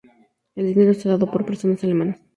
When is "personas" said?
1.45-1.83